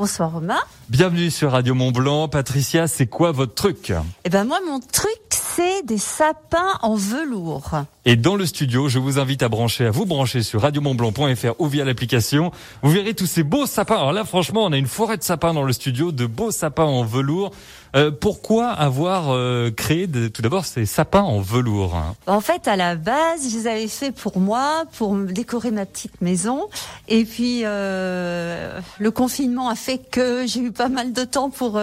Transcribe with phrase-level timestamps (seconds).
[0.00, 0.60] Bonsoir Romain.
[0.88, 2.26] Bienvenue sur Radio Mont Blanc.
[2.26, 3.92] Patricia, c'est quoi votre truc?
[4.24, 5.10] Eh ben moi, mon truc,
[5.60, 7.82] c'est des sapins en velours.
[8.06, 11.66] Et dans le studio, je vous invite à brancher, à vous brancher sur radiomontblanc.fr ou
[11.66, 12.50] via l'application.
[12.82, 13.96] Vous verrez tous ces beaux sapins.
[13.96, 16.84] Alors là, franchement, on a une forêt de sapins dans le studio, de beaux sapins
[16.84, 17.50] en velours.
[17.96, 22.14] Euh, pourquoi avoir euh, créé de, tout d'abord ces sapins en velours hein?
[22.28, 26.20] En fait, à la base, je les avais fait pour moi, pour décorer ma petite
[26.20, 26.68] maison.
[27.08, 31.80] Et puis, euh, le confinement a fait que j'ai eu pas mal de temps pour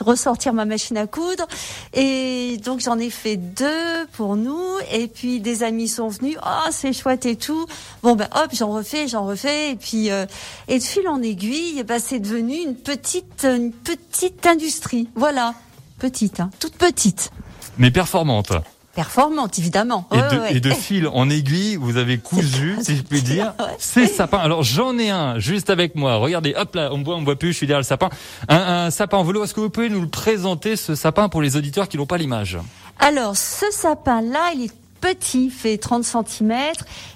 [0.00, 1.46] ressortir ma machine à coudre.
[1.94, 4.62] Et donc, j'en ai fait deux pour nous.
[4.92, 6.36] Et puis, des amis sont venus.
[6.44, 7.66] Oh, c'est chouette et tout.
[8.02, 9.72] Bon, ben hop, j'en refais, j'en refais.
[9.72, 10.26] Et puis, euh,
[10.68, 15.08] et de fil en aiguille, ben, c'est devenu une petite, une petite industrie.
[15.14, 15.54] Voilà
[15.98, 17.30] petite, hein, toute petite.
[17.78, 18.52] Mais performante.
[18.94, 20.08] Performante, évidemment.
[20.10, 24.06] Et, de, et de, fil en aiguille, vous avez cousu, si je puis dire, ces
[24.06, 24.38] sapins.
[24.38, 26.16] Alors j'en ai un juste avec moi.
[26.16, 28.08] Regardez, hop là, on voit, on voit plus, je suis derrière le sapin.
[28.48, 29.44] Un, un sapin en velours.
[29.44, 32.16] Est-ce que vous pouvez nous le présenter, ce sapin, pour les auditeurs qui n'ont pas
[32.16, 32.56] l'image?
[32.98, 36.52] Alors, ce sapin-là, il est petit, fait 30 cm,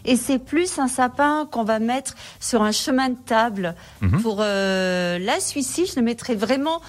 [0.04, 3.74] et c'est plus un sapin qu'on va mettre sur un chemin de table.
[4.00, 4.22] Mhm.
[4.22, 6.80] Pour euh, là, celui-ci, je le mettrai vraiment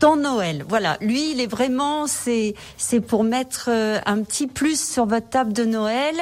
[0.00, 0.64] dans Noël.
[0.66, 5.28] Voilà, lui, il est vraiment, c'est c'est pour mettre euh, un petit plus sur votre
[5.28, 6.14] table de Noël.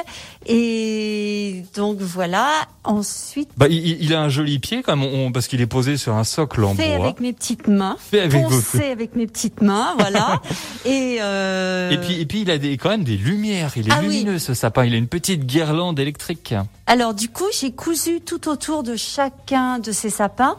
[0.45, 2.49] Et donc voilà.
[2.83, 6.15] Ensuite, bah, il, il a un joli pied quand même, parce qu'il est posé sur
[6.15, 7.05] un socle en fait bois.
[7.05, 7.97] avec mes petites mains.
[7.99, 8.81] Fait avec vos...
[8.81, 10.41] avec mes petites mains, voilà.
[10.85, 11.91] et euh...
[11.91, 13.73] et puis et puis il a des, quand même des lumières.
[13.77, 14.85] Il est ah lumineux ce sapin.
[14.85, 16.53] Il a une petite guirlande électrique.
[16.85, 20.57] Alors du coup, j'ai cousu tout autour de chacun de ces sapins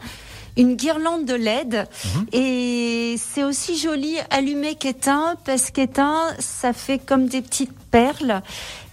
[0.57, 2.25] une guirlande de LED mhm.
[2.33, 8.41] et c'est aussi joli allumé qu'éteint parce qu'éteint ça fait comme des petites perles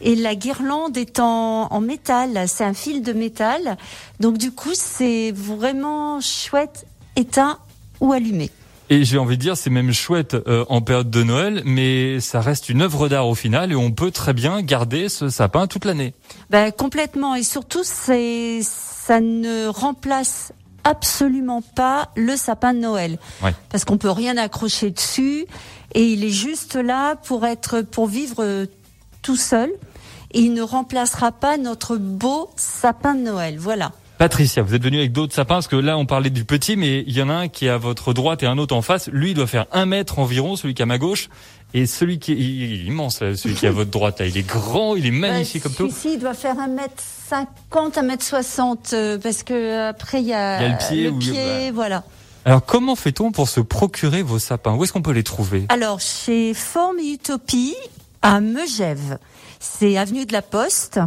[0.00, 3.76] et la guirlande est en, en métal, c'est un fil de métal
[4.20, 7.58] donc du coup c'est vraiment chouette éteint
[8.00, 8.50] ou allumé.
[8.88, 12.40] Et j'ai envie de dire, c'est même chouette euh, en période de Noël, mais ça
[12.40, 15.84] reste une œuvre d'art au final, et on peut très bien garder ce sapin toute
[15.84, 16.14] l'année.
[16.50, 20.52] Ben, complètement, et surtout, c'est ça ne remplace
[20.86, 23.18] absolument pas le sapin de Noël.
[23.70, 25.46] Parce qu'on peut rien accrocher dessus
[25.94, 28.66] et il est juste là pour être, pour vivre euh,
[29.22, 29.70] tout seul
[30.32, 33.58] et il ne remplacera pas notre beau sapin de Noël.
[33.58, 33.92] Voilà.
[34.18, 37.04] Patricia, vous êtes venue avec d'autres sapins parce que là on parlait du petit, mais
[37.06, 39.08] il y en a un qui est à votre droite et un autre en face.
[39.08, 41.28] Lui il doit faire un mètre environ, celui qui est à ma gauche.
[41.74, 44.26] Et celui qui est, il est immense, celui qui est à votre droite, là.
[44.26, 45.86] il est grand, il est magnifique comme tout.
[45.86, 50.28] Ici, il doit faire un mètre 50, un mètre 60, euh, parce que après il
[50.28, 52.04] y a, le pied, le pied voilà.
[52.44, 54.74] Alors comment fait-on pour se procurer vos sapins?
[54.74, 55.66] Où est-ce qu'on peut les trouver?
[55.68, 57.74] Alors chez Forme Utopie
[58.22, 59.18] à Megève.
[59.60, 61.00] C'est avenue de la Poste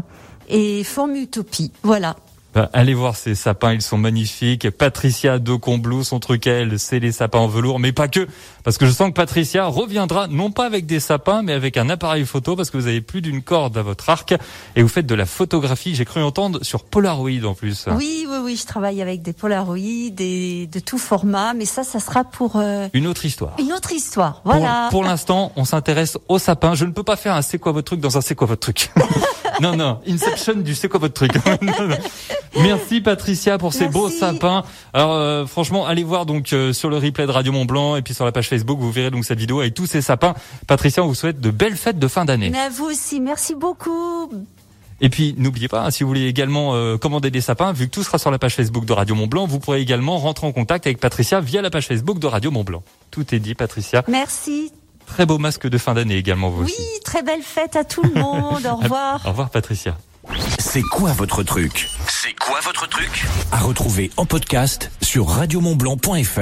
[0.47, 1.71] et Forme Utopie.
[1.83, 2.15] Voilà.
[2.53, 4.71] Bah, allez voir ces sapins, ils sont magnifiques.
[4.71, 8.27] Patricia de Combloux, son truc elle, c'est les sapins en velours, mais pas que.
[8.63, 11.89] Parce que je sens que Patricia reviendra non pas avec des sapins, mais avec un
[11.89, 14.33] appareil photo, parce que vous avez plus d'une corde à votre arc
[14.75, 15.93] et vous faites de la photographie.
[15.93, 17.85] J'ai cru entendre sur Polaroid en plus.
[17.95, 21.99] Oui, oui, oui, je travaille avec des Polaroid, des, de tout format, mais ça, ça
[21.99, 23.55] sera pour euh, une autre histoire.
[23.59, 24.87] Une autre histoire, voilà.
[24.89, 26.73] Pour, pour l'instant, on s'intéresse aux sapins.
[26.73, 28.61] Je ne peux pas faire un c'est quoi votre truc dans un c'est quoi votre
[28.61, 28.89] truc?
[29.61, 31.31] non, non, Inception du c'est quoi votre truc.
[32.55, 34.63] Merci Patricia pour ces beaux sapins.
[34.93, 38.01] Alors euh, franchement, allez voir donc euh, sur le replay de Radio Mont Blanc et
[38.01, 40.33] puis sur la page Facebook, vous verrez donc cette vidéo avec tous ces sapins.
[40.67, 42.49] Patricia, on vous souhaite de belles fêtes de fin d'année.
[42.49, 44.29] Mais à vous aussi, merci beaucoup.
[45.01, 47.91] Et puis n'oubliez pas, hein, si vous voulez également euh, commander des sapins, vu que
[47.91, 50.51] tout sera sur la page Facebook de Radio Mont Blanc, vous pourrez également rentrer en
[50.51, 52.83] contact avec Patricia via la page Facebook de Radio Mont Blanc.
[53.11, 54.03] Tout est dit, Patricia.
[54.07, 54.71] Merci.
[55.09, 57.01] Très beau masque de fin d'année également, vous oui, aussi.
[57.03, 58.65] Très belle fête à tout le monde.
[58.71, 59.21] Au revoir.
[59.25, 59.97] Au revoir, Patricia.
[60.59, 61.89] C'est quoi votre truc?
[62.07, 63.25] C'est quoi votre truc?
[63.51, 66.37] À retrouver en podcast sur radiomontblanc.fr.